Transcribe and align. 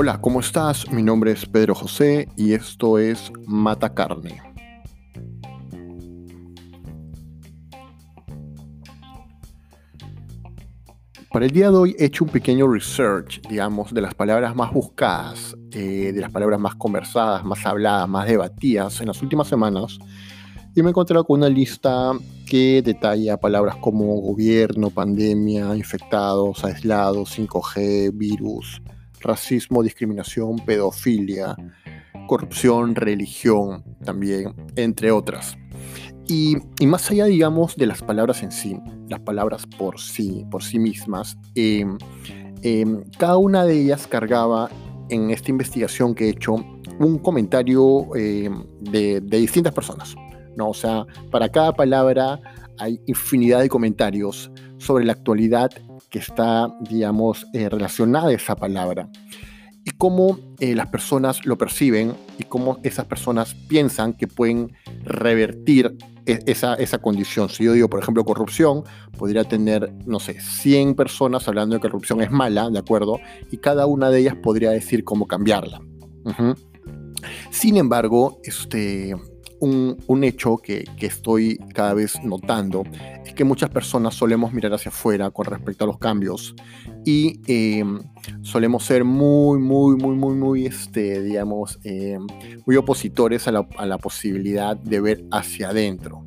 Hola, 0.00 0.20
¿cómo 0.20 0.38
estás? 0.38 0.88
Mi 0.92 1.02
nombre 1.02 1.32
es 1.32 1.44
Pedro 1.44 1.74
José 1.74 2.28
y 2.36 2.52
esto 2.52 3.00
es 3.00 3.32
Mata 3.48 3.94
Carne. 3.94 4.40
Para 11.32 11.46
el 11.46 11.50
día 11.50 11.72
de 11.72 11.76
hoy 11.76 11.96
he 11.98 12.04
hecho 12.04 12.22
un 12.22 12.30
pequeño 12.30 12.68
research, 12.68 13.40
digamos, 13.48 13.92
de 13.92 14.00
las 14.00 14.14
palabras 14.14 14.54
más 14.54 14.72
buscadas, 14.72 15.56
eh, 15.72 16.12
de 16.14 16.20
las 16.20 16.30
palabras 16.30 16.60
más 16.60 16.76
conversadas, 16.76 17.44
más 17.44 17.66
habladas, 17.66 18.08
más 18.08 18.28
debatidas 18.28 19.00
en 19.00 19.08
las 19.08 19.20
últimas 19.20 19.48
semanas. 19.48 19.98
Y 20.76 20.82
me 20.82 20.86
he 20.86 20.90
encontrado 20.90 21.24
con 21.24 21.40
una 21.40 21.48
lista 21.48 22.12
que 22.46 22.82
detalla 22.82 23.36
palabras 23.36 23.74
como 23.80 24.14
gobierno, 24.20 24.90
pandemia, 24.90 25.74
infectados, 25.74 26.64
aislados, 26.64 27.36
5G, 27.36 28.12
virus, 28.14 28.80
racismo, 29.20 29.82
discriminación, 29.82 30.58
pedofilia, 30.64 31.56
corrupción, 32.26 32.94
religión 32.94 33.84
también, 34.04 34.54
entre 34.76 35.10
otras. 35.10 35.56
Y, 36.28 36.56
más 36.86 37.10
allá, 37.10 37.24
digamos, 37.24 37.74
de 37.76 37.86
las 37.86 38.02
palabras 38.02 38.42
en 38.42 38.52
sí, 38.52 38.78
las 39.08 39.20
palabras 39.20 39.66
por 39.66 39.98
sí, 39.98 40.44
por 40.50 40.62
sí 40.62 40.78
mismas, 40.78 41.38
em, 41.54 41.96
em, 42.62 43.02
cada 43.18 43.38
una 43.38 43.64
de 43.64 43.80
ellas 43.80 44.06
cargaba 44.06 44.68
en 45.08 45.30
esta 45.30 45.50
investigación 45.50 46.14
que 46.14 46.26
he 46.26 46.28
hecho 46.28 46.56
un 46.98 47.18
comentario 47.18 48.14
em, 48.14 48.62
de, 48.80 49.20
distintas 49.20 49.72
personas. 49.72 50.14
¿no? 50.54 50.70
O 50.70 50.74
sea, 50.74 51.06
para 51.30 51.48
cada 51.48 51.72
palabra 51.72 52.40
hay 52.78 53.00
infinidad 53.06 53.60
de 53.60 53.68
comentarios 53.68 54.50
sobre 54.78 55.04
la 55.04 55.12
actualidad 55.12 55.70
que 56.10 56.18
está, 56.18 56.74
digamos, 56.88 57.46
eh, 57.52 57.68
relacionada 57.68 58.28
a 58.28 58.32
esa 58.32 58.56
palabra 58.56 59.08
y 59.84 59.90
cómo 59.92 60.38
eh, 60.58 60.74
las 60.74 60.88
personas 60.88 61.46
lo 61.46 61.56
perciben 61.56 62.12
y 62.38 62.44
cómo 62.44 62.78
esas 62.82 63.06
personas 63.06 63.54
piensan 63.54 64.12
que 64.12 64.26
pueden 64.26 64.72
revertir 65.04 65.96
e, 66.26 66.40
esa, 66.46 66.74
esa 66.74 66.98
condición. 66.98 67.48
Si 67.48 67.64
yo 67.64 67.72
digo, 67.72 67.88
por 67.88 68.02
ejemplo, 68.02 68.24
corrupción, 68.24 68.84
podría 69.16 69.44
tener, 69.44 69.92
no 70.04 70.20
sé, 70.20 70.40
100 70.40 70.94
personas 70.94 71.48
hablando 71.48 71.74
de 71.74 71.80
que 71.80 71.88
corrupción 71.88 72.20
es 72.20 72.30
mala, 72.30 72.68
¿de 72.68 72.78
acuerdo? 72.78 73.18
Y 73.50 73.58
cada 73.58 73.86
una 73.86 74.10
de 74.10 74.20
ellas 74.20 74.36
podría 74.42 74.70
decir 74.70 75.04
cómo 75.04 75.26
cambiarla. 75.26 75.80
Sin 77.50 77.78
embargo, 77.78 78.38
este, 78.44 79.16
un, 79.60 80.24
hecho 80.24 80.58
que, 80.58 80.84
estoy 81.00 81.58
cada 81.74 81.94
vez 81.94 82.22
notando 82.22 82.84
es 83.24 83.32
que 83.34 83.44
muchas 83.44 83.70
personas 83.70 84.14
solemos 84.14 84.52
mirar 84.52 84.74
hacia 84.74 84.90
afuera 84.90 85.30
con 85.30 85.46
respecto 85.46 85.84
a 85.84 85.86
los 85.86 85.98
cambios 85.98 86.54
y 87.04 87.40
em, 87.46 88.00
solemos 88.42 88.84
ser 88.84 89.04
muy, 89.04 89.58
muy, 89.58 89.96
muy, 89.96 90.16
muy, 90.16 90.34
muy, 90.34 90.66
este, 90.66 91.22
digamos, 91.22 91.78
em, 91.84 92.26
muy 92.66 92.76
opositores 92.76 93.48
a 93.48 93.52
la, 93.52 93.98
posibilidad 93.98 94.76
de 94.76 95.00
ver 95.00 95.24
hacia 95.30 95.70
adentro. 95.70 96.24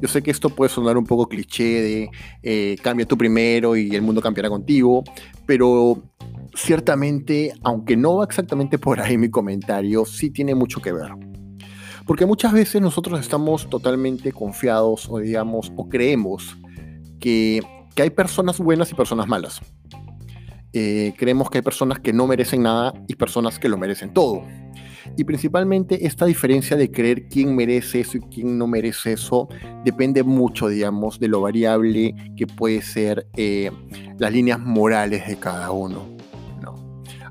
Yo 0.00 0.08
sé 0.08 0.22
que 0.22 0.30
esto 0.30 0.50
puede 0.50 0.68
sonar 0.70 0.96
un 0.96 1.04
poco 1.04 1.28
cliché 1.28 1.64
de 1.64 2.10
eh, 2.42 2.76
cambia 2.82 3.06
tú 3.06 3.16
primero 3.16 3.76
y 3.76 3.94
el 3.94 4.02
mundo 4.02 4.20
cambiará 4.20 4.48
contigo, 4.48 5.04
pero 5.46 6.02
ciertamente, 6.54 7.52
aunque 7.62 7.96
no 7.96 8.16
va 8.16 8.24
exactamente 8.24 8.78
por 8.78 9.00
ahí 9.00 9.18
mi 9.18 9.30
comentario, 9.30 10.04
sí 10.04 10.30
tiene 10.30 10.54
mucho 10.54 10.80
que 10.80 10.92
ver. 10.92 11.12
Porque 12.06 12.24
muchas 12.24 12.52
veces 12.52 12.80
nosotros 12.80 13.18
estamos 13.18 13.68
totalmente 13.68 14.32
confiados 14.32 15.08
o 15.10 15.18
digamos, 15.18 15.72
o 15.74 15.88
creemos 15.88 16.56
que, 17.18 17.60
hay 17.98 18.10
personas 18.10 18.58
buenas 18.58 18.92
y 18.92 18.94
personas 18.94 19.26
malas. 19.26 19.60
Eh, 20.72 21.14
creemos 21.16 21.48
que 21.48 21.58
hay 21.58 21.62
personas 21.62 21.98
que 21.98 22.12
no 22.12 22.26
merecen 22.26 22.62
nada 22.62 22.92
y 23.08 23.14
personas 23.14 23.58
que 23.58 23.70
lo 23.70 23.78
merecen 23.78 24.12
todo. 24.12 24.42
Y 25.16 25.24
principalmente 25.24 26.06
esta 26.06 26.26
diferencia 26.26 26.76
de 26.76 26.90
creer 26.90 27.26
quién 27.28 27.56
merece 27.56 28.00
eso 28.00 28.18
y 28.18 28.20
quién 28.20 28.58
no 28.58 28.66
merece 28.66 29.14
eso 29.14 29.48
depende 29.84 30.22
mucho, 30.22 30.68
digamos, 30.68 31.18
de 31.18 31.28
lo 31.28 31.40
variable 31.40 32.14
que 32.36 32.46
puede 32.46 32.82
ser 32.82 33.26
eh, 33.36 33.70
las 34.18 34.32
líneas 34.32 34.60
morales 34.60 35.26
de 35.26 35.38
cada 35.38 35.70
uno 35.70 36.15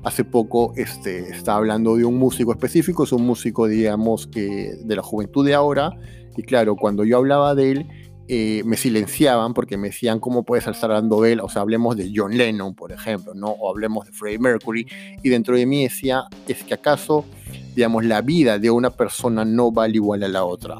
hace 0.06 0.22
poco 0.22 0.72
este, 0.76 1.30
estaba 1.30 1.58
hablando 1.58 1.96
de 1.96 2.04
un 2.04 2.16
músico 2.16 2.52
específico, 2.52 3.02
es 3.02 3.10
un 3.10 3.26
músico, 3.26 3.66
digamos, 3.66 4.30
de 4.30 4.78
la 4.86 5.02
juventud 5.02 5.44
de 5.44 5.52
ahora, 5.52 5.90
y 6.36 6.42
claro, 6.44 6.76
cuando 6.76 7.04
yo 7.04 7.16
hablaba 7.16 7.56
de 7.56 7.72
él, 7.72 7.88
eh, 8.28 8.62
me 8.64 8.76
silenciaban 8.76 9.52
porque 9.52 9.76
me 9.76 9.88
decían, 9.88 10.20
¿cómo 10.20 10.44
puedes 10.44 10.64
estar 10.68 10.92
hablando 10.92 11.22
de 11.22 11.32
él? 11.32 11.40
O 11.40 11.48
sea, 11.48 11.62
hablemos 11.62 11.96
de 11.96 12.12
John 12.14 12.36
Lennon, 12.36 12.76
por 12.76 12.92
ejemplo, 12.92 13.34
¿no? 13.34 13.48
O 13.48 13.68
hablemos 13.68 14.06
de 14.06 14.12
Freddie 14.12 14.38
Mercury, 14.38 14.86
y 15.24 15.28
dentro 15.28 15.56
de 15.56 15.66
mí 15.66 15.82
decía, 15.82 16.22
¿es 16.46 16.62
que 16.62 16.74
acaso, 16.74 17.24
digamos, 17.74 18.04
la 18.04 18.22
vida 18.22 18.60
de 18.60 18.70
una 18.70 18.90
persona 18.90 19.44
no 19.44 19.72
vale 19.72 19.96
igual 19.96 20.22
a 20.22 20.28
la 20.28 20.44
otra? 20.44 20.76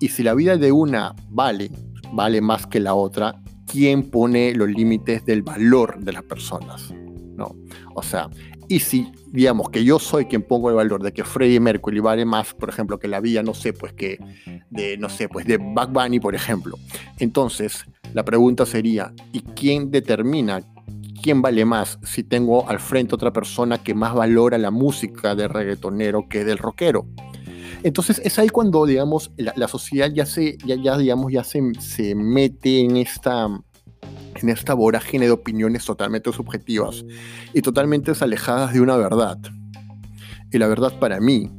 Y 0.00 0.08
si 0.08 0.24
la 0.24 0.34
vida 0.34 0.56
de 0.56 0.72
una 0.72 1.14
vale, 1.28 1.70
vale 2.12 2.40
más 2.40 2.66
que 2.66 2.80
la 2.80 2.94
otra, 2.94 3.40
¿quién 3.70 4.10
pone 4.10 4.56
los 4.56 4.68
límites 4.68 5.24
del 5.24 5.42
valor 5.42 6.00
de 6.00 6.12
las 6.12 6.24
personas? 6.24 6.92
¿No? 7.36 7.54
O 7.94 8.02
sea, 8.02 8.30
y 8.68 8.80
si, 8.80 9.12
digamos, 9.30 9.70
que 9.70 9.84
yo 9.84 9.98
soy 9.98 10.26
quien 10.26 10.42
pongo 10.42 10.70
el 10.70 10.76
valor 10.76 11.02
de 11.02 11.12
que 11.12 11.24
Freddie 11.24 11.60
Mercury 11.60 12.00
vale 12.00 12.24
más, 12.24 12.54
por 12.54 12.68
ejemplo, 12.68 12.98
que 12.98 13.08
la 13.08 13.20
vida, 13.20 13.42
no 13.42 13.54
sé, 13.54 13.72
pues 13.72 13.92
que 13.92 14.18
de, 14.70 14.96
no 14.96 15.08
sé, 15.08 15.28
pues 15.28 15.46
de 15.46 15.58
Bunny, 15.58 16.20
por 16.20 16.34
ejemplo. 16.34 16.78
Entonces, 17.18 17.84
la 18.12 18.24
pregunta 18.24 18.64
sería, 18.64 19.12
¿y 19.32 19.40
quién 19.40 19.90
determina 19.90 20.62
quién 21.22 21.40
vale 21.40 21.64
más 21.64 21.98
si 22.02 22.22
tengo 22.22 22.68
al 22.68 22.80
frente 22.80 23.14
otra 23.14 23.32
persona 23.32 23.78
que 23.78 23.94
más 23.94 24.14
valora 24.14 24.58
la 24.58 24.70
música 24.70 25.34
del 25.34 25.48
reggaetonero 25.48 26.28
que 26.28 26.44
del 26.44 26.58
rockero? 26.58 27.06
Entonces 27.82 28.20
es 28.24 28.38
ahí 28.38 28.48
cuando, 28.48 28.86
digamos, 28.86 29.30
la, 29.36 29.68
sociedad 29.68 30.10
ya 30.10 30.24
se, 30.24 30.56
ya, 30.64 30.96
digamos, 30.96 31.30
ya 31.30 31.44
se, 31.44 31.60
se 31.80 32.14
mete 32.14 32.80
en 32.80 32.96
esta, 32.96 33.46
en 34.42 34.48
esta 34.48 34.74
vorágine 34.74 35.26
de 35.26 35.32
opiniones 35.32 35.84
totalmente 35.84 36.32
subjetivas 36.32 37.04
y 37.52 37.62
totalmente 37.62 38.12
alejadas 38.20 38.72
de 38.72 38.80
una 38.80 38.96
verdad. 38.96 39.38
Y 40.50 40.58
la 40.58 40.66
verdad 40.66 40.98
para 40.98 41.20
mí, 41.20 41.50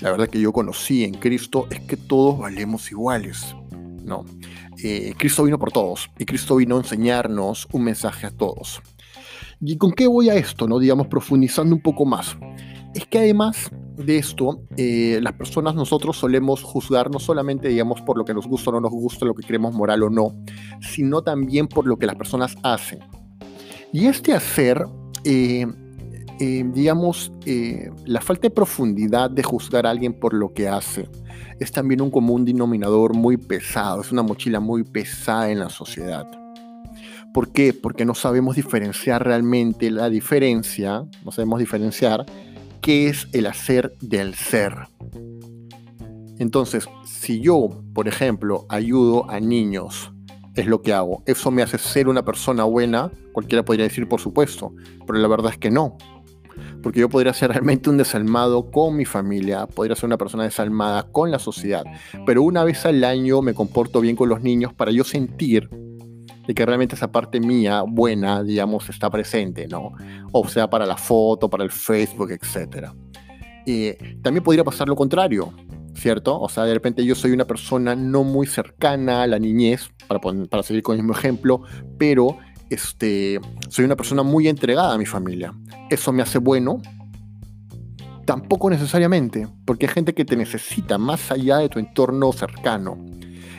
la 0.00 0.10
verdad 0.10 0.28
que 0.28 0.40
yo 0.40 0.52
conocí 0.52 1.04
en 1.04 1.14
Cristo 1.14 1.66
es 1.70 1.80
que 1.80 1.96
todos 1.96 2.38
valemos 2.38 2.90
iguales. 2.90 3.54
No, 4.02 4.24
eh, 4.82 5.14
Cristo 5.18 5.44
vino 5.44 5.58
por 5.58 5.72
todos 5.72 6.10
y 6.18 6.24
Cristo 6.24 6.56
vino 6.56 6.76
a 6.76 6.78
enseñarnos 6.78 7.68
un 7.72 7.84
mensaje 7.84 8.26
a 8.26 8.30
todos. 8.30 8.80
¿Y 9.60 9.76
con 9.76 9.92
qué 9.92 10.06
voy 10.06 10.30
a 10.30 10.34
esto? 10.34 10.66
No, 10.66 10.78
digamos, 10.78 11.06
profundizando 11.08 11.74
un 11.74 11.82
poco 11.82 12.06
más. 12.06 12.36
Es 12.94 13.06
que 13.06 13.18
además 13.18 13.70
de 14.04 14.18
esto, 14.18 14.62
eh, 14.76 15.18
las 15.22 15.34
personas 15.34 15.74
nosotros 15.74 16.16
solemos 16.16 16.62
juzgar 16.62 17.10
no 17.10 17.18
solamente, 17.18 17.68
digamos, 17.68 18.00
por 18.02 18.16
lo 18.18 18.24
que 18.24 18.34
nos 18.34 18.46
gusta 18.46 18.70
o 18.70 18.72
no 18.74 18.80
nos 18.80 18.92
gusta, 18.92 19.24
lo 19.24 19.34
que 19.34 19.46
creemos 19.46 19.74
moral 19.74 20.02
o 20.02 20.10
no, 20.10 20.34
sino 20.80 21.22
también 21.22 21.68
por 21.68 21.86
lo 21.86 21.96
que 21.96 22.06
las 22.06 22.16
personas 22.16 22.56
hacen. 22.62 23.00
Y 23.92 24.06
este 24.06 24.32
hacer, 24.32 24.84
eh, 25.24 25.66
eh, 26.38 26.64
digamos, 26.72 27.32
la 28.04 28.20
falta 28.20 28.42
de 28.42 28.50
profundidad 28.50 29.30
de 29.30 29.42
juzgar 29.42 29.86
a 29.86 29.90
alguien 29.90 30.12
por 30.12 30.34
lo 30.34 30.52
que 30.52 30.68
hace, 30.68 31.08
es 31.58 31.72
también 31.72 32.00
un 32.00 32.10
común 32.10 32.44
denominador 32.44 33.14
muy 33.14 33.36
pesado, 33.36 34.00
es 34.00 34.12
una 34.12 34.22
mochila 34.22 34.60
muy 34.60 34.84
pesada 34.84 35.50
en 35.50 35.58
la 35.58 35.68
sociedad. 35.68 36.26
¿Por 37.32 37.52
qué? 37.52 37.72
Porque 37.72 38.04
no 38.04 38.14
sabemos 38.14 38.56
diferenciar 38.56 39.24
realmente 39.24 39.90
la 39.90 40.08
diferencia, 40.08 41.04
no 41.24 41.30
sabemos 41.30 41.60
diferenciar 41.60 42.26
qué 42.80 43.08
es 43.08 43.28
el 43.32 43.46
hacer 43.46 43.94
del 44.00 44.34
ser. 44.34 44.74
Entonces, 46.38 46.88
si 47.04 47.40
yo, 47.40 47.82
por 47.92 48.08
ejemplo, 48.08 48.64
ayudo 48.68 49.30
a 49.30 49.40
niños, 49.40 50.12
es 50.56 50.66
lo 50.66 50.82
que 50.82 50.92
hago. 50.92 51.22
¿Eso 51.26 51.50
me 51.50 51.62
hace 51.62 51.78
ser 51.78 52.08
una 52.08 52.24
persona 52.24 52.64
buena? 52.64 53.10
Cualquiera 53.32 53.64
podría 53.64 53.84
decir, 53.84 54.08
por 54.08 54.20
supuesto, 54.20 54.72
pero 55.06 55.18
la 55.18 55.28
verdad 55.28 55.52
es 55.52 55.58
que 55.58 55.70
no. 55.70 55.98
Porque 56.82 57.00
yo 57.00 57.08
podría 57.08 57.34
ser 57.34 57.50
realmente 57.50 57.90
un 57.90 57.98
desalmado 57.98 58.70
con 58.70 58.96
mi 58.96 59.04
familia, 59.04 59.66
podría 59.66 59.96
ser 59.96 60.06
una 60.06 60.16
persona 60.16 60.44
desalmada 60.44 61.04
con 61.04 61.30
la 61.30 61.38
sociedad, 61.38 61.84
pero 62.26 62.42
una 62.42 62.64
vez 62.64 62.86
al 62.86 63.04
año 63.04 63.42
me 63.42 63.54
comporto 63.54 64.00
bien 64.00 64.16
con 64.16 64.28
los 64.28 64.42
niños 64.42 64.72
para 64.72 64.90
yo 64.90 65.04
sentir 65.04 65.68
que 66.54 66.66
realmente 66.66 66.94
esa 66.94 67.10
parte 67.10 67.40
mía 67.40 67.82
buena, 67.82 68.42
digamos, 68.42 68.88
está 68.88 69.10
presente, 69.10 69.66
¿no? 69.68 69.92
O 70.32 70.48
sea, 70.48 70.68
para 70.68 70.86
la 70.86 70.96
foto, 70.96 71.48
para 71.48 71.64
el 71.64 71.70
Facebook, 71.70 72.30
etc. 72.30 72.88
Y 73.66 73.92
también 74.22 74.42
podría 74.42 74.64
pasar 74.64 74.88
lo 74.88 74.96
contrario, 74.96 75.52
¿cierto? 75.94 76.40
O 76.40 76.48
sea, 76.48 76.64
de 76.64 76.74
repente 76.74 77.04
yo 77.04 77.14
soy 77.14 77.32
una 77.32 77.46
persona 77.46 77.94
no 77.94 78.24
muy 78.24 78.46
cercana 78.46 79.22
a 79.22 79.26
la 79.26 79.38
niñez, 79.38 79.90
para, 80.08 80.20
para 80.20 80.62
seguir 80.62 80.82
con 80.82 80.96
el 80.96 81.02
mismo 81.02 81.16
ejemplo, 81.16 81.62
pero 81.98 82.38
este, 82.70 83.40
soy 83.68 83.84
una 83.84 83.96
persona 83.96 84.22
muy 84.22 84.48
entregada 84.48 84.94
a 84.94 84.98
mi 84.98 85.06
familia. 85.06 85.52
¿Eso 85.90 86.12
me 86.12 86.22
hace 86.22 86.38
bueno? 86.38 86.80
Tampoco 88.24 88.70
necesariamente, 88.70 89.48
porque 89.64 89.86
hay 89.86 89.92
gente 89.92 90.14
que 90.14 90.24
te 90.24 90.36
necesita 90.36 90.96
más 90.96 91.32
allá 91.32 91.58
de 91.58 91.68
tu 91.68 91.80
entorno 91.80 92.32
cercano. 92.32 92.96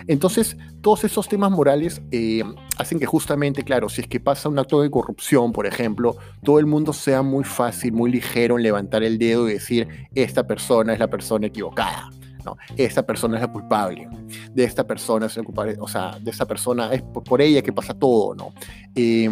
Entonces, 0.07 0.57
todos 0.81 1.03
esos 1.03 1.27
temas 1.27 1.51
morales 1.51 2.01
eh, 2.11 2.43
hacen 2.77 2.99
que 2.99 3.05
justamente, 3.05 3.63
claro, 3.63 3.89
si 3.89 4.01
es 4.01 4.07
que 4.07 4.19
pasa 4.19 4.49
un 4.49 4.59
acto 4.59 4.81
de 4.81 4.89
corrupción, 4.89 5.51
por 5.51 5.65
ejemplo, 5.65 6.15
todo 6.43 6.59
el 6.59 6.65
mundo 6.65 6.93
sea 6.93 7.21
muy 7.21 7.43
fácil, 7.43 7.93
muy 7.93 8.11
ligero 8.11 8.57
en 8.57 8.63
levantar 8.63 9.03
el 9.03 9.17
dedo 9.17 9.49
y 9.49 9.53
decir, 9.53 9.87
esta 10.15 10.45
persona 10.45 10.93
es 10.93 10.99
la 10.99 11.09
persona 11.09 11.47
equivocada. 11.47 12.09
No, 12.43 12.57
esta 12.75 13.05
persona 13.05 13.35
es 13.35 13.41
la 13.41 13.51
culpable, 13.51 14.09
de 14.51 14.63
esta 14.63 14.87
persona 14.87 15.27
es 15.27 15.37
el 15.37 15.43
culpable, 15.43 15.75
o 15.79 15.87
sea, 15.87 16.17
de 16.19 16.31
esta 16.31 16.47
persona 16.47 16.91
es 16.91 17.03
por 17.03 17.39
ella 17.39 17.61
que 17.61 17.71
pasa 17.71 17.93
todo, 17.93 18.33
¿no? 18.33 18.51
Eh, 18.95 19.29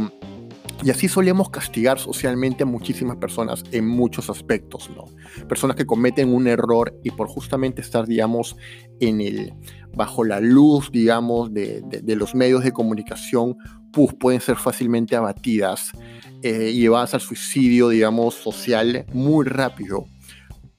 y 0.83 0.91
así 0.91 1.09
solemos 1.09 1.49
castigar 1.49 1.99
socialmente 1.99 2.63
a 2.63 2.65
muchísimas 2.65 3.17
personas 3.17 3.63
en 3.71 3.85
muchos 3.85 4.29
aspectos, 4.29 4.89
¿no? 4.95 5.05
Personas 5.47 5.75
que 5.75 5.85
cometen 5.85 6.33
un 6.33 6.47
error 6.47 6.97
y 7.03 7.11
por 7.11 7.27
justamente 7.27 7.81
estar, 7.81 8.07
digamos, 8.07 8.55
en 8.99 9.19
el, 9.19 9.53
bajo 9.93 10.23
la 10.23 10.39
luz, 10.39 10.91
digamos, 10.91 11.53
de, 11.53 11.83
los 12.15 12.33
medios 12.33 12.63
de 12.63 12.71
comunicación, 12.71 13.57
pues, 13.91 14.13
pueden 14.13 14.39
ser 14.39 14.55
fácilmente 14.55 15.15
abatidas 15.15 15.91
eh, 16.43 16.71
y 16.73 16.81
llevadas 16.81 17.13
al 17.13 17.21
suicidio, 17.21 17.89
digamos, 17.89 18.35
social 18.35 19.05
muy 19.13 19.45
rápido, 19.45 20.05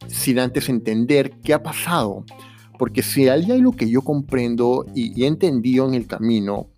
sin 0.06 0.38
antes 0.38 0.68
entender 0.68 1.32
qué 1.42 1.52
ha 1.52 1.62
pasado. 1.62 2.24
Porque 2.78 3.02
si 3.02 3.28
hay 3.28 3.50
algo 3.50 3.72
que 3.72 3.90
yo 3.90 4.00
comprendo 4.00 4.86
y 4.94 5.24
he 5.24 5.26
entendido 5.26 5.86
en 5.86 5.92
el 5.92 6.06
camino, 6.06 6.69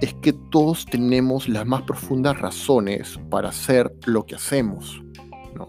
es 0.00 0.14
que 0.14 0.32
todos 0.32 0.86
tenemos 0.86 1.48
las 1.48 1.66
más 1.66 1.82
profundas 1.82 2.38
razones 2.38 3.18
para 3.30 3.48
hacer 3.48 3.92
lo 4.06 4.24
que 4.26 4.36
hacemos. 4.36 5.02
¿no? 5.54 5.68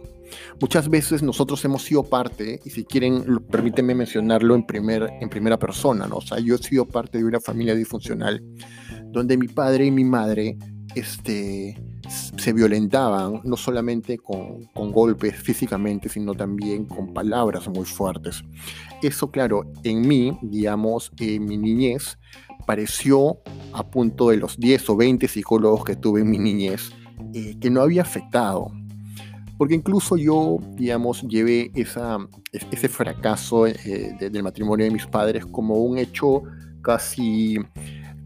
Muchas 0.61 0.89
veces 0.89 1.23
nosotros 1.23 1.63
hemos 1.65 1.83
sido 1.83 2.03
parte, 2.03 2.59
y 2.63 2.69
si 2.69 2.85
quieren, 2.85 3.39
permítanme 3.49 3.95
mencionarlo 3.95 4.55
en, 4.55 4.65
primer, 4.65 5.09
en 5.19 5.29
primera 5.29 5.57
persona, 5.57 6.07
¿no? 6.07 6.17
o 6.17 6.37
yo 6.39 6.55
he 6.55 6.57
sido 6.59 6.85
parte 6.85 7.17
de 7.17 7.25
una 7.25 7.39
familia 7.39 7.75
disfuncional 7.75 8.43
donde 9.11 9.37
mi 9.37 9.47
padre 9.47 9.85
y 9.85 9.91
mi 9.91 10.03
madre 10.03 10.57
este, 10.95 11.75
se 12.37 12.53
violentaban, 12.53 13.41
no 13.43 13.57
solamente 13.57 14.17
con, 14.17 14.65
con, 14.73 14.91
golpes 14.91 15.35
físicamente, 15.35 16.09
sino 16.09 16.33
también 16.33 16.85
con 16.85 17.13
palabras 17.13 17.67
muy 17.67 17.85
fuertes. 17.85 18.43
Eso, 19.01 19.31
claro, 19.31 19.63
en 19.83 20.07
mí, 20.07 20.37
digamos, 20.41 21.11
en 21.19 21.45
mi 21.45 21.57
niñez, 21.57 22.17
pareció, 22.65 23.39
a 23.73 23.89
punto 23.89 24.29
de 24.29 24.37
los 24.37 24.57
10 24.57 24.89
o 24.89 24.95
20 24.95 25.27
psicólogos 25.27 25.83
que 25.83 25.95
tuve 25.95 26.21
en 26.21 26.29
mi 26.29 26.37
niñez, 26.37 26.91
eh, 27.33 27.55
que 27.59 27.69
no 27.69 27.81
había 27.81 28.01
afectado. 28.01 28.71
Porque 29.57 29.75
incluso 29.75 30.15
yo, 30.15 30.57
digamos, 30.75 31.21
llevé 31.23 31.71
ese 31.75 32.87
fracaso 32.87 33.67
eh, 33.67 34.15
del 34.19 34.43
matrimonio 34.43 34.85
de 34.85 34.91
mis 34.91 35.05
padres 35.05 35.45
como 35.45 35.75
un 35.75 35.97
hecho 35.97 36.43
casi 36.81 37.57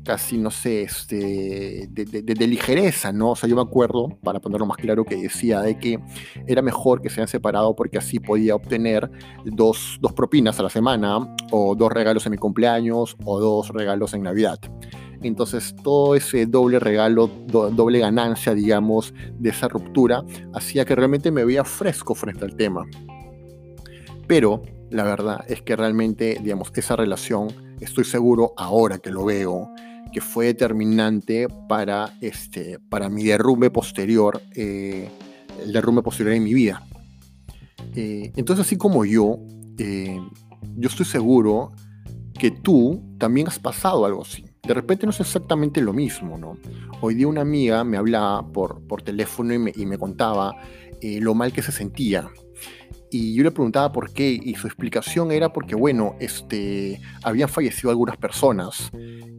casi, 0.04 0.38
no 0.38 0.52
sé, 0.52 0.84
este, 0.84 1.88
de, 1.90 2.48
ligereza, 2.48 3.12
¿no? 3.12 3.32
O 3.32 3.36
sea, 3.36 3.50
yo 3.50 3.56
me 3.56 3.62
acuerdo, 3.62 4.10
para 4.22 4.40
ponerlo 4.40 4.66
más 4.66 4.78
claro, 4.78 5.06
que 5.06 5.16
decía 5.16 5.62
de 5.62 5.78
que 5.78 6.00
era 6.46 6.62
mejor 6.62 7.02
que 7.02 7.10
se 7.10 7.16
hayan 7.16 7.28
separado 7.28 7.76
porque 7.76 7.98
así 7.98 8.20
podía 8.20 8.56
obtener 8.56 9.10
dos, 9.46 9.98
dos 10.02 10.14
propinas 10.14 10.60
a 10.60 10.64
la 10.64 10.70
semana, 10.70 11.36
o 11.52 11.76
dos 11.76 11.92
regalos 11.92 12.26
en 12.26 12.32
mi 12.34 12.38
cumpleaños, 12.38 13.16
o 13.24 13.40
dos 13.40 13.70
regalos 13.70 14.14
en 14.14 14.24
Navidad. 14.24 14.60
Entonces 15.24 15.76
todo 15.84 16.16
ese 16.16 16.46
doble 16.46 16.80
regalo, 16.80 17.28
doble 17.48 18.00
ganancia, 18.00 18.54
digamos, 18.54 19.14
de 19.40 19.50
esa 19.50 19.68
ruptura, 19.68 20.24
hacía 20.54 20.86
que 20.86 20.96
realmente 20.96 21.32
me 21.32 21.46
veía 21.46 21.64
fresco 21.64 22.14
frente 22.14 22.46
al 22.46 22.56
tema. 22.56 22.86
Pero 24.28 24.62
la 24.90 25.04
verdad 25.04 25.44
es 25.48 25.62
que 25.62 25.76
realmente, 25.76 26.38
digamos, 26.42 26.72
esa 26.76 26.96
relación, 26.96 27.48
estoy 27.80 28.04
seguro 28.04 28.54
ahora 28.58 29.00
que 29.00 29.12
lo 29.12 29.26
veo, 29.26 29.70
que 30.12 30.22
fue 30.22 30.46
determinante 30.46 31.48
para, 31.68 32.14
este, 32.22 32.80
para 32.90 33.10
mi 33.10 33.24
derrumbe 33.24 33.72
posterior, 33.72 34.42
eh, 34.56 35.10
el 35.64 35.74
derrumbe 35.74 36.04
posterior 36.04 36.36
en 36.36 36.44
mi 36.44 36.54
vida. 36.54 36.86
Eh, 37.96 38.32
entonces, 38.36 38.66
así 38.66 38.78
como 38.78 39.06
yo, 39.06 39.40
eh, 39.78 40.20
yo 40.76 40.90
estoy 40.90 41.06
seguro 41.06 41.72
que 42.38 42.52
tú 42.52 43.02
también 43.18 43.48
has 43.48 43.60
pasado 43.60 44.06
algo 44.06 44.22
así. 44.22 44.46
De 44.66 44.74
repente 44.74 45.06
no 45.06 45.12
es 45.12 45.20
exactamente 45.20 45.82
lo 45.82 45.94
mismo, 45.94 46.38
¿no? 46.38 46.58
Hoy 47.02 47.16
día 47.16 47.28
una 47.28 47.42
amiga 47.42 47.84
me 47.84 47.98
hablaba 47.98 48.48
por, 48.48 48.82
por 48.88 49.02
teléfono 49.02 49.54
y 49.54 49.60
me, 49.60 49.74
y 49.76 49.86
me 49.86 49.98
contaba 49.98 50.56
lo 51.02 51.34
mal 51.34 51.52
que 51.52 51.62
se 51.62 51.74
sentía 51.74 52.32
y 53.14 53.36
yo 53.36 53.44
le 53.44 53.52
preguntaba 53.52 53.92
por 53.92 54.12
qué 54.12 54.40
y 54.44 54.56
su 54.56 54.66
explicación 54.68 55.32
era 55.32 55.54
porque, 55.54 55.76
bueno, 55.76 56.16
este, 56.20 57.00
habían 57.22 57.48
fallecido 57.48 57.92
algunas 57.92 58.18
personas, 58.18 58.92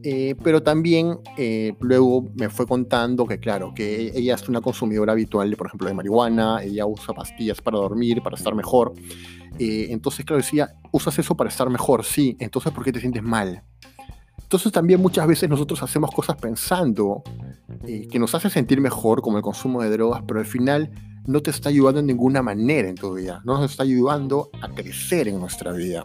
eh, 0.02 0.36
pero 0.42 0.62
también 0.62 1.18
eh, 1.36 1.74
luego 1.80 2.30
me 2.36 2.48
fue 2.48 2.66
contando 2.66 3.26
que, 3.26 3.38
claro, 3.40 3.72
que 3.74 4.12
ella 4.14 4.36
es 4.36 4.48
una 4.48 4.60
consumidora 4.60 5.12
habitual, 5.12 5.56
por 5.56 5.66
ejemplo, 5.66 5.88
de 5.88 5.94
marihuana, 5.94 6.62
ella 6.62 6.86
usa 6.86 7.14
pastillas 7.14 7.60
para 7.60 7.78
dormir, 7.78 8.22
para 8.22 8.36
estar 8.36 8.54
mejor. 8.54 8.92
Eh, 9.58 9.88
entonces, 9.90 10.24
claro, 10.24 10.40
decía, 10.40 10.74
usas 10.92 11.18
eso 11.18 11.36
para 11.36 11.50
estar 11.50 11.68
mejor, 11.68 12.04
sí, 12.04 12.36
entonces, 12.38 12.72
¿por 12.72 12.84
qué 12.84 12.92
te 12.92 13.00
sientes 13.00 13.22
mal? 13.22 13.64
Entonces 14.44 14.70
también 14.70 15.00
muchas 15.00 15.26
veces 15.26 15.48
nosotros 15.48 15.82
hacemos 15.82 16.10
cosas 16.12 16.36
pensando 16.36 17.22
que 17.84 18.18
nos 18.18 18.34
hace 18.34 18.50
sentir 18.50 18.80
mejor, 18.80 19.20
como 19.20 19.38
el 19.38 19.42
consumo 19.42 19.82
de 19.82 19.90
drogas, 19.90 20.22
pero 20.26 20.40
al 20.40 20.46
final 20.46 20.90
no 21.26 21.40
te 21.40 21.50
está 21.50 21.70
ayudando 21.70 22.00
en 22.00 22.06
ninguna 22.06 22.42
manera 22.42 22.88
en 22.88 22.94
tu 22.94 23.14
vida, 23.14 23.42
no 23.44 23.58
nos 23.58 23.70
está 23.70 23.82
ayudando 23.82 24.50
a 24.60 24.68
crecer 24.68 25.28
en 25.28 25.40
nuestra 25.40 25.72
vida. 25.72 26.04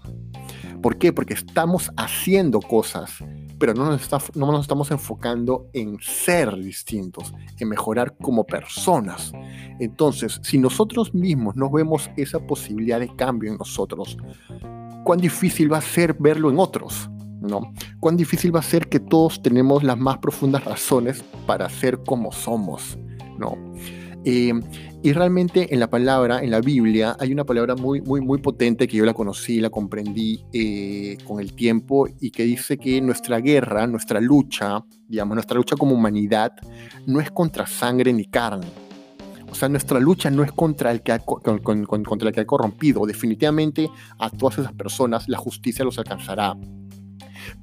¿Por 0.81 0.97
qué? 0.97 1.11
Porque 1.11 1.33
estamos 1.33 1.91
haciendo 1.97 2.61
cosas, 2.61 3.11
pero 3.59 3.73
no 3.73 3.85
nos, 3.85 4.09
no 4.35 4.51
nos 4.51 4.61
estamos 4.61 4.89
enfocando 4.91 5.67
en 5.73 5.99
ser 5.99 6.55
distintos, 6.55 7.33
en 7.59 7.67
mejorar 7.67 8.15
como 8.17 8.45
personas. 8.45 9.33
Entonces, 9.79 10.39
si 10.41 10.57
nosotros 10.57 11.13
mismos 11.13 11.57
no 11.57 11.69
vemos 11.69 12.09
esa 12.15 12.39
posibilidad 12.39 12.99
de 12.99 13.13
cambio 13.13 13.51
en 13.51 13.57
nosotros, 13.57 14.17
¿cuán 15.03 15.19
difícil 15.19 15.71
va 15.71 15.79
a 15.79 15.81
ser 15.81 16.15
verlo 16.17 16.49
en 16.49 16.59
otros? 16.59 17.09
¿No? 17.41 17.73
¿Cuán 17.99 18.17
difícil 18.17 18.55
va 18.55 18.59
a 18.59 18.63
ser 18.63 18.89
que 18.89 18.99
todos 18.99 19.41
tenemos 19.41 19.83
las 19.83 19.97
más 19.97 20.17
profundas 20.17 20.63
razones 20.65 21.23
para 21.45 21.69
ser 21.69 21.99
como 22.03 22.31
somos? 22.31 22.97
¿no? 23.37 23.57
Eh, 24.25 24.53
y 25.01 25.13
realmente 25.13 25.73
en 25.73 25.79
la 25.79 25.89
palabra, 25.89 26.43
en 26.43 26.51
la 26.51 26.59
Biblia, 26.59 27.15
hay 27.19 27.31
una 27.31 27.45
palabra 27.45 27.75
muy, 27.75 28.01
muy, 28.01 28.19
muy 28.19 28.39
potente 28.39 28.85
que 28.85 28.97
yo 28.97 29.05
la 29.05 29.13
conocí, 29.13 29.61
la 29.61 29.69
comprendí 29.69 30.43
eh, 30.51 31.17
con 31.25 31.39
el 31.39 31.53
tiempo 31.53 32.07
y 32.19 32.31
que 32.31 32.43
dice 32.43 32.77
que 32.77 32.99
nuestra 32.99 33.39
guerra, 33.39 33.87
nuestra 33.87 34.19
lucha, 34.19 34.83
digamos, 35.07 35.35
nuestra 35.35 35.55
lucha 35.55 35.77
como 35.77 35.95
humanidad, 35.95 36.51
no 37.07 37.21
es 37.21 37.31
contra 37.31 37.65
sangre 37.65 38.11
ni 38.11 38.25
carne. 38.25 38.67
O 39.49 39.55
sea, 39.55 39.69
nuestra 39.69 40.01
lucha 40.01 40.29
no 40.29 40.43
es 40.43 40.51
contra 40.51 40.91
el 40.91 41.01
que 41.01 41.13
ha, 41.13 41.19
contra 41.19 42.29
el 42.29 42.35
que 42.35 42.41
ha 42.41 42.45
corrompido. 42.45 43.05
Definitivamente 43.05 43.89
a 44.19 44.29
todas 44.29 44.59
esas 44.59 44.73
personas 44.73 45.29
la 45.29 45.37
justicia 45.37 45.85
los 45.85 45.97
alcanzará. 45.97 46.55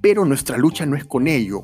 Pero 0.01 0.25
nuestra 0.25 0.57
lucha 0.57 0.87
no 0.87 0.97
es 0.97 1.05
con 1.05 1.27
ello. 1.29 1.63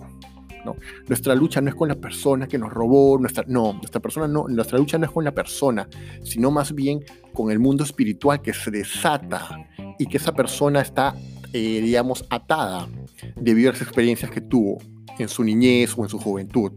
Nuestra 1.09 1.35
lucha 1.35 1.61
no 1.61 1.71
es 1.71 1.75
con 1.75 1.89
la 1.89 1.97
persona 1.97 2.47
que 2.47 2.59
nos 2.59 2.73
robó, 2.73 3.19
nuestra, 3.19 3.45
no, 3.49 3.73
nuestra, 3.73 4.01
persona 4.01 4.29
no, 4.29 4.47
nuestra 4.49 4.79
lucha 4.79 4.97
no 4.97 5.07
es 5.07 5.11
con 5.11 5.25
la 5.25 5.33
persona, 5.33 5.89
sino 6.23 6.51
más 6.51 6.73
bien 6.73 7.01
con 7.33 7.51
el 7.51 7.59
mundo 7.59 7.83
espiritual 7.85 8.41
que 8.41 8.55
se 8.55 8.71
desata 8.71 9.67
y 9.99 10.07
que 10.07 10.19
esa 10.19 10.33
persona 10.33 10.81
está, 10.81 11.17
eh, 11.53 11.81
digamos, 11.83 12.25
atada 12.31 12.89
debido 13.37 13.71
a 13.71 13.73
las 13.73 13.83
experiencias 13.83 14.31
que 14.31 14.41
tuvo 14.41 14.79
en 15.19 15.29
su 15.29 15.43
niñez 15.43 15.95
o 15.97 16.05
en 16.05 16.09
su 16.09 16.19
juventud. 16.19 16.73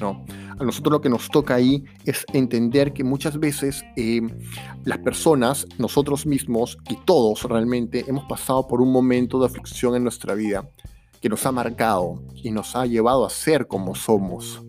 ¿No? 0.00 0.24
A 0.58 0.64
nosotros 0.64 0.92
lo 0.92 1.00
que 1.00 1.08
nos 1.08 1.28
toca 1.28 1.54
ahí 1.54 1.84
es 2.04 2.24
entender 2.32 2.92
que 2.92 3.04
muchas 3.04 3.38
veces 3.38 3.84
eh, 3.96 4.20
las 4.84 4.98
personas, 4.98 5.66
nosotros 5.78 6.26
mismos 6.26 6.78
y 6.88 6.96
todos 7.04 7.42
realmente 7.44 8.04
hemos 8.08 8.24
pasado 8.24 8.66
por 8.66 8.80
un 8.80 8.92
momento 8.92 9.38
de 9.38 9.46
aflicción 9.46 9.94
en 9.94 10.02
nuestra 10.02 10.34
vida 10.34 10.68
que 11.20 11.28
nos 11.28 11.44
ha 11.46 11.52
marcado 11.52 12.22
y 12.34 12.50
nos 12.50 12.76
ha 12.76 12.86
llevado 12.86 13.24
a 13.24 13.30
ser 13.30 13.66
como 13.66 13.94
somos. 13.94 14.62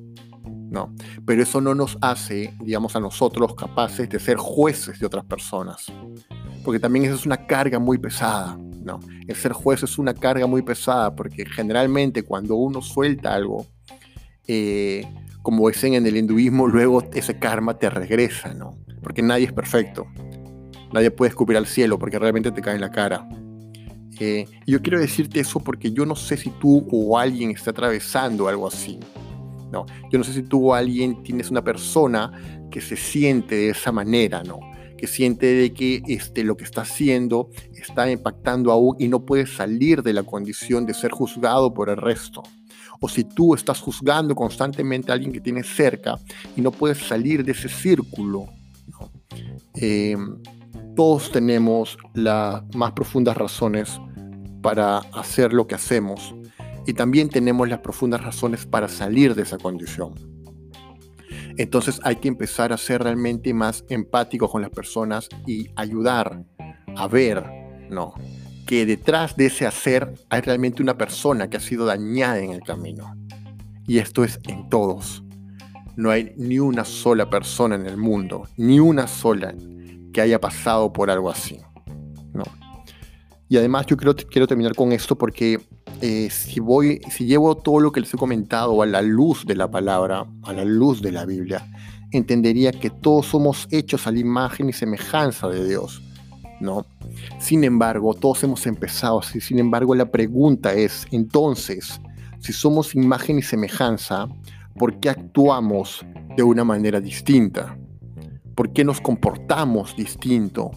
¿no? 0.69 0.93
Pero 1.25 1.43
eso 1.43 1.61
no 1.61 1.73
nos 1.75 1.97
hace, 2.01 2.53
digamos, 2.61 2.95
a 2.95 2.99
nosotros 2.99 3.55
capaces 3.55 4.09
de 4.09 4.19
ser 4.19 4.37
jueces 4.37 4.99
de 4.99 5.05
otras 5.05 5.25
personas. 5.25 5.85
Porque 6.63 6.79
también 6.79 7.05
eso 7.05 7.15
es 7.15 7.25
una 7.25 7.47
carga 7.47 7.79
muy 7.79 7.97
pesada. 7.97 8.57
¿no? 8.83 8.99
El 9.27 9.35
ser 9.35 9.53
juez 9.53 9.83
es 9.83 9.97
una 9.97 10.13
carga 10.13 10.47
muy 10.47 10.61
pesada 10.61 11.15
porque 11.15 11.45
generalmente 11.45 12.23
cuando 12.23 12.55
uno 12.55 12.81
suelta 12.81 13.33
algo, 13.33 13.65
eh, 14.47 15.05
como 15.41 15.67
dicen 15.69 15.93
en 15.93 16.05
el 16.05 16.17
hinduismo, 16.17 16.67
luego 16.67 17.03
ese 17.13 17.39
karma 17.39 17.77
te 17.77 17.89
regresa, 17.89 18.53
¿no? 18.53 18.77
Porque 19.01 19.21
nadie 19.21 19.45
es 19.45 19.53
perfecto. 19.53 20.07
Nadie 20.93 21.11
puede 21.11 21.29
escupir 21.29 21.57
al 21.57 21.67
cielo 21.67 21.99
porque 21.99 22.19
realmente 22.19 22.51
te 22.51 22.61
cae 22.61 22.75
en 22.75 22.81
la 22.81 22.91
cara. 22.91 23.27
Eh, 24.19 24.45
yo 24.65 24.81
quiero 24.81 24.99
decirte 24.99 25.39
eso 25.39 25.59
porque 25.59 25.91
yo 25.91 26.05
no 26.05 26.15
sé 26.15 26.37
si 26.37 26.49
tú 26.49 26.87
o 26.91 27.17
alguien 27.17 27.51
está 27.51 27.71
atravesando 27.71 28.47
algo 28.47 28.67
así. 28.67 28.99
No, 29.71 29.85
yo 30.11 30.17
no 30.17 30.23
sé 30.23 30.33
si 30.33 30.43
tú 30.43 30.69
o 30.69 30.73
alguien 30.73 31.23
tienes 31.23 31.51
una 31.51 31.63
persona 31.63 32.31
que 32.71 32.79
se 32.79 32.95
siente 32.95 33.55
de 33.55 33.69
esa 33.69 33.91
manera, 33.91 34.43
¿no? 34.43 34.59
que 34.97 35.07
siente 35.07 35.45
de 35.45 35.73
que 35.73 36.01
este, 36.07 36.43
lo 36.43 36.57
que 36.57 36.65
está 36.65 36.81
haciendo 36.81 37.49
está 37.75 38.11
impactando 38.11 38.71
aún 38.71 38.95
y 38.99 39.07
no 39.07 39.25
puede 39.25 39.45
salir 39.45 40.01
de 40.01 40.11
la 40.11 40.23
condición 40.23 40.85
de 40.85 40.93
ser 40.93 41.11
juzgado 41.11 41.73
por 41.73 41.89
el 41.89 41.97
resto. 41.97 42.43
O 42.99 43.09
si 43.09 43.23
tú 43.23 43.53
estás 43.53 43.79
juzgando 43.79 44.35
constantemente 44.35 45.11
a 45.11 45.15
alguien 45.15 45.31
que 45.31 45.41
tienes 45.41 45.67
cerca 45.67 46.15
y 46.55 46.61
no 46.61 46.71
puedes 46.71 46.97
salir 46.99 47.43
de 47.43 47.51
ese 47.51 47.69
círculo. 47.69 48.47
Em, 49.75 50.41
todos 50.95 51.31
tenemos 51.31 51.97
las 52.13 52.63
más 52.75 52.91
profundas 52.93 53.37
razones 53.37 54.01
para 54.61 54.97
hacer 54.97 55.53
lo 55.53 55.67
que 55.67 55.75
hacemos 55.75 56.33
y 56.87 56.93
también 56.93 57.29
tenemos 57.29 57.69
las 57.69 57.79
profundas 57.79 58.23
razones 58.23 58.65
para 58.65 58.87
salir 58.87 59.35
de 59.35 59.43
esa 59.43 59.57
condición. 59.57 60.15
Entonces 61.57 61.99
hay 62.03 62.17
que 62.17 62.27
empezar 62.27 62.71
a 62.71 62.77
ser 62.77 63.03
realmente 63.03 63.53
más 63.53 63.83
empático 63.89 64.47
con 64.49 64.61
las 64.61 64.71
personas 64.71 65.27
y 65.45 65.67
ayudar 65.75 66.45
a 66.95 67.07
ver, 67.07 67.43
¿no? 67.89 68.13
Que 68.67 68.85
detrás 68.85 69.35
de 69.35 69.47
ese 69.47 69.65
hacer 69.65 70.13
hay 70.29 70.41
realmente 70.41 70.83
una 70.83 70.97
persona 70.97 71.49
que 71.49 71.57
ha 71.57 71.61
sido 71.61 71.85
dañada 71.85 72.39
en 72.39 72.51
el 72.51 72.61
camino. 72.61 73.15
Y 73.87 73.97
esto 73.97 74.23
es 74.23 74.39
en 74.47 74.69
todos. 74.69 75.23
No 75.95 76.11
hay 76.11 76.33
ni 76.37 76.59
una 76.59 76.85
sola 76.85 77.29
persona 77.29 77.75
en 77.75 77.87
el 77.87 77.97
mundo, 77.97 78.47
ni 78.57 78.79
una 78.79 79.07
sola 79.07 79.55
que 80.13 80.21
haya 80.21 80.39
pasado 80.39 80.93
por 80.93 81.09
algo 81.09 81.31
así. 81.31 81.59
¿no? 82.33 82.43
Y 83.49 83.57
además 83.57 83.85
yo 83.85 83.97
quiero, 83.97 84.15
quiero 84.15 84.45
terminar 84.45 84.75
con 84.75 84.91
esto 84.91 85.17
porque 85.17 85.59
eh, 86.01 86.29
si, 86.29 86.59
voy, 86.59 87.01
si 87.09 87.25
llevo 87.25 87.55
todo 87.55 87.79
lo 87.79 87.91
que 87.91 88.01
les 88.01 88.13
he 88.13 88.17
comentado 88.17 88.81
a 88.81 88.85
la 88.85 89.01
luz 89.01 89.45
de 89.45 89.55
la 89.55 89.71
palabra, 89.71 90.25
a 90.43 90.53
la 90.53 90.65
luz 90.65 91.01
de 91.01 91.11
la 91.11 91.25
Biblia, 91.25 91.65
entendería 92.11 92.71
que 92.71 92.89
todos 92.89 93.27
somos 93.27 93.67
hechos 93.71 94.05
a 94.05 94.11
la 94.11 94.19
imagen 94.19 94.69
y 94.69 94.73
semejanza 94.73 95.47
de 95.47 95.67
Dios, 95.67 96.01
¿no? 96.59 96.85
Sin 97.39 97.63
embargo, 97.63 98.13
todos 98.13 98.43
hemos 98.43 98.65
empezado 98.67 99.19
así. 99.19 99.41
Sin 99.41 99.59
embargo, 99.59 99.95
la 99.95 100.09
pregunta 100.11 100.73
es, 100.73 101.07
entonces, 101.11 101.99
si 102.39 102.53
somos 102.53 102.95
imagen 102.95 103.39
y 103.39 103.41
semejanza, 103.41 104.27
¿por 104.75 104.99
qué 104.99 105.09
actuamos 105.09 106.05
de 106.35 106.43
una 106.43 106.63
manera 106.63 106.99
distinta? 106.99 107.77
¿Por 108.55 108.73
qué 108.73 108.83
nos 108.83 109.01
comportamos 109.01 109.95
distinto? 109.95 110.71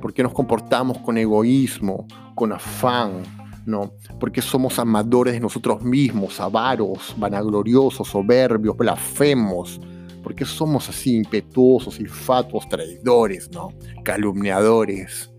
¿Por 0.00 0.14
qué 0.14 0.22
nos 0.22 0.32
comportamos 0.32 0.98
con 0.98 1.18
egoísmo, 1.18 2.06
con 2.34 2.52
afán, 2.52 3.22
¿no? 3.66 3.92
Porque 4.20 4.40
somos 4.40 4.78
amadores 4.78 5.34
de 5.34 5.40
nosotros 5.40 5.82
mismos, 5.82 6.40
avaros, 6.40 7.14
vanagloriosos, 7.18 8.08
soberbios, 8.08 8.76
blasfemos. 8.76 9.80
Porque 10.26 10.44
somos 10.44 10.88
así 10.88 11.14
impetuosos, 11.14 12.00
infatuos, 12.00 12.68
traidores, 12.68 13.48
¿no? 13.52 13.68
Calumniadores, 14.02 15.30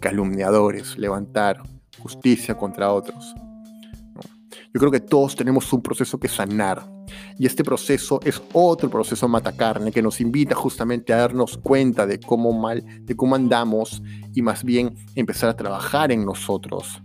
calumniadores, 0.00 0.98
levantar 0.98 1.62
justicia 1.96 2.56
contra 2.56 2.92
otros. 2.92 3.32
Yo 4.74 4.80
creo 4.80 4.90
que 4.90 4.98
todos 4.98 5.36
tenemos 5.36 5.72
un 5.72 5.80
proceso 5.80 6.18
que 6.18 6.26
sanar. 6.26 6.90
Y 7.38 7.46
este 7.46 7.62
proceso 7.62 8.18
es 8.24 8.42
otro 8.52 8.90
proceso 8.90 9.28
matacarne 9.28 9.92
que 9.92 10.02
nos 10.02 10.20
invita 10.20 10.56
justamente 10.56 11.12
a 11.12 11.18
darnos 11.18 11.56
cuenta 11.56 12.04
de 12.04 12.18
cómo 12.18 12.52
mal, 12.52 12.82
de 13.02 13.14
cómo 13.14 13.36
andamos 13.36 14.02
y 14.34 14.42
más 14.42 14.64
bien 14.64 14.96
empezar 15.14 15.50
a 15.50 15.56
trabajar 15.56 16.10
en 16.10 16.24
nosotros 16.24 17.00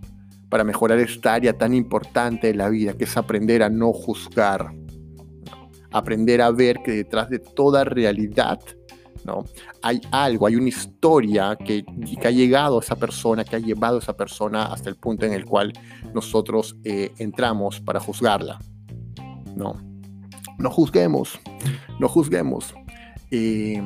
para 0.50 0.64
mejorar 0.64 0.98
esta 0.98 1.36
área 1.36 1.54
tan 1.56 1.76
importante 1.76 2.48
de 2.48 2.56
la 2.56 2.68
vida, 2.68 2.94
que 2.94 3.04
es 3.04 3.16
aprender 3.16 3.62
a 3.62 3.70
no 3.70 3.94
juzgar, 3.94 4.74
aprender 5.98 6.42
a 6.42 6.52
ver 6.52 6.80
que 6.84 6.92
detrás 6.92 7.30
de 7.30 7.40
toda 7.40 7.84
realidad 7.84 8.60
¿no? 9.26 9.44
Hay 9.82 10.00
algo, 10.12 10.46
hay 10.46 10.56
una 10.56 10.70
historia 10.70 11.58
que, 11.58 11.84
que, 11.84 12.28
ha 12.28 12.32
llegado 12.32 12.78
a 12.78 12.82
esa 12.82 12.96
persona, 12.96 13.44
que 13.44 13.56
ha 13.56 13.60
llevado 13.60 13.98
a 13.98 14.00
esa 14.00 14.16
persona 14.16 14.66
hasta 14.66 14.90
el 14.90 14.96
punto 14.96 15.26
en 15.26 15.34
el 15.34 15.46
cual 15.46 15.74
nosotros 16.14 16.76
eh, 16.84 17.12
entramos 17.18 17.80
para 17.80 18.00
juzgarla. 18.00 18.60
No, 19.56 19.76
no 20.60 20.70
juzguemos, 20.70 21.40
no 22.00 22.08
juzguemos. 22.08 22.74
Eh, 23.32 23.82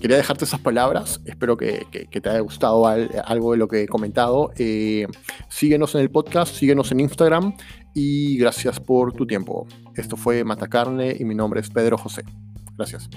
quería 0.00 0.18
dejarte 0.18 0.44
esas 0.44 0.60
palabras. 0.60 1.20
Espero 1.24 1.56
que, 1.56 1.86
te 2.10 2.28
haya 2.28 2.40
gustado 2.40 2.86
algo 2.86 3.52
de 3.52 3.58
lo 3.58 3.68
que 3.68 3.84
he 3.84 3.88
comentado. 3.88 4.52
Eh, 4.58 5.06
síguenos 5.48 5.94
en 5.94 6.02
el 6.02 6.10
podcast, 6.10 6.54
síguenos 6.54 6.92
en 6.92 7.00
Instagram 7.00 7.54
y 7.94 8.36
gracias 8.36 8.80
por 8.80 9.12
tu 9.12 9.26
tiempo. 9.26 9.66
Esto 9.94 10.16
fue 10.16 10.44
Matacarne 10.44 11.16
y 11.18 11.24
mi 11.24 11.34
nombre 11.34 11.60
es 11.60 11.70
Pedro 11.70 11.98
José. 11.98 12.24
Gracias. 12.76 13.08